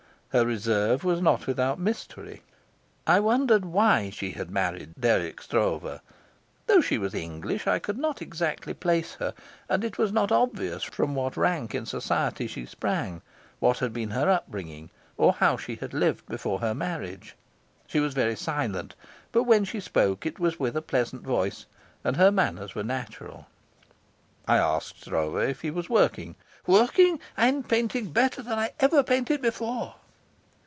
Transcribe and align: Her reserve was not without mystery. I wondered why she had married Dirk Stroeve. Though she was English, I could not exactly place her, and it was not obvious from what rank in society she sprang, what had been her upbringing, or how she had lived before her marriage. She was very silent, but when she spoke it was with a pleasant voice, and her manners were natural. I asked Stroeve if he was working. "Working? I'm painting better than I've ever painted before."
Her 0.33 0.45
reserve 0.45 1.03
was 1.03 1.19
not 1.19 1.45
without 1.45 1.77
mystery. 1.77 2.41
I 3.05 3.19
wondered 3.19 3.65
why 3.65 4.09
she 4.11 4.31
had 4.31 4.49
married 4.49 4.93
Dirk 4.97 5.41
Stroeve. 5.41 5.99
Though 6.67 6.79
she 6.79 6.97
was 6.97 7.13
English, 7.13 7.67
I 7.67 7.79
could 7.79 7.97
not 7.97 8.21
exactly 8.21 8.73
place 8.73 9.15
her, 9.15 9.33
and 9.67 9.83
it 9.83 9.97
was 9.97 10.13
not 10.13 10.31
obvious 10.31 10.83
from 10.85 11.15
what 11.15 11.35
rank 11.35 11.75
in 11.75 11.85
society 11.85 12.47
she 12.47 12.65
sprang, 12.65 13.21
what 13.59 13.79
had 13.79 13.91
been 13.91 14.11
her 14.11 14.29
upbringing, 14.29 14.89
or 15.17 15.33
how 15.33 15.57
she 15.57 15.75
had 15.75 15.93
lived 15.93 16.25
before 16.27 16.59
her 16.59 16.73
marriage. 16.73 17.35
She 17.85 17.99
was 17.99 18.13
very 18.13 18.37
silent, 18.37 18.95
but 19.33 19.43
when 19.43 19.65
she 19.65 19.81
spoke 19.81 20.25
it 20.25 20.39
was 20.39 20.57
with 20.57 20.77
a 20.77 20.81
pleasant 20.81 21.23
voice, 21.23 21.65
and 22.05 22.15
her 22.15 22.31
manners 22.31 22.73
were 22.73 22.83
natural. 22.83 23.47
I 24.47 24.55
asked 24.59 25.01
Stroeve 25.01 25.49
if 25.49 25.59
he 25.59 25.71
was 25.71 25.89
working. 25.89 26.35
"Working? 26.65 27.19
I'm 27.35 27.63
painting 27.63 28.11
better 28.13 28.41
than 28.41 28.57
I've 28.57 28.71
ever 28.79 29.03
painted 29.03 29.41
before." 29.41 29.95